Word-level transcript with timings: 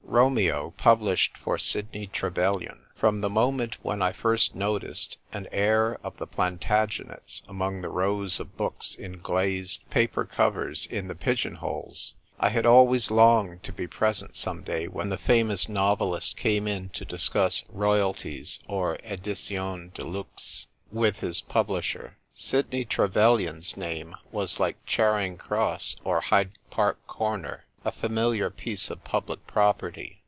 Romeo 0.03 0.73
published 0.75 1.37
for 1.37 1.57
Sidney 1.57 2.05
Trevelyan. 2.05 2.79
From 2.95 3.21
the 3.21 3.29
moment 3.29 3.77
when 3.81 4.01
I 4.01 4.11
first 4.11 4.53
noticed 4.55 5.17
"An 5.31 5.47
Heir 5.53 5.99
of 6.03 6.17
the 6.17 6.27
Fiantagenets" 6.27 7.43
among 7.47 7.79
the 7.79 7.87
rows 7.87 8.37
of 8.37 8.57
books 8.57 8.93
in 8.93 9.19
glazed 9.19 9.89
paper 9.89 10.25
covers 10.25 10.85
in 10.85 11.07
the 11.07 11.15
pigeon 11.15 11.55
holes, 11.55 12.15
I 12.41 12.49
had 12.49 12.65
always 12.65 13.09
longed 13.09 13.63
to 13.63 13.71
be 13.71 13.87
present 13.87 14.35
some 14.35 14.63
day 14.63 14.89
when 14.89 15.07
the 15.07 15.17
famous 15.17 15.69
novelist 15.69 16.35
came 16.35 16.67
in 16.67 16.89
to 16.89 17.05
discuss 17.05 17.63
royalties 17.69 18.59
or 18.67 18.95
editions 19.05 19.93
de 19.93 20.03
luxe 20.03 20.67
with 20.91 21.21
his 21.21 21.39
publisher. 21.39 22.17
Sidney 22.35 22.83
Trevelyan's 22.83 23.77
name 23.77 24.17
was 24.29 24.59
like 24.59 24.85
Charing 24.85 25.37
Cross 25.37 25.95
or 26.03 26.19
Hyde 26.19 26.51
Park 26.69 26.99
Corner— 27.07 27.63
a 27.83 27.91
familiar 27.91 28.47
piece 28.51 28.91
of 28.91 29.03
public 29.03 29.43
property. 29.47 30.15